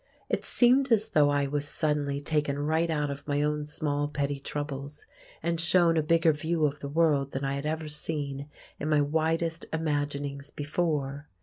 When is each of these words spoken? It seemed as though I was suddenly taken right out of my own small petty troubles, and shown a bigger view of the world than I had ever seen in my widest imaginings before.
It 0.29 0.43
seemed 0.43 0.91
as 0.91 1.09
though 1.09 1.29
I 1.29 1.45
was 1.45 1.67
suddenly 1.67 2.19
taken 2.21 2.57
right 2.57 2.89
out 2.89 3.11
of 3.11 3.27
my 3.27 3.43
own 3.43 3.67
small 3.67 4.07
petty 4.07 4.39
troubles, 4.39 5.05
and 5.43 5.61
shown 5.61 5.95
a 5.95 6.01
bigger 6.01 6.33
view 6.33 6.65
of 6.65 6.79
the 6.79 6.89
world 6.89 7.33
than 7.33 7.45
I 7.45 7.53
had 7.53 7.67
ever 7.67 7.87
seen 7.87 8.49
in 8.79 8.89
my 8.89 9.01
widest 9.01 9.67
imaginings 9.71 10.49
before. 10.49 11.27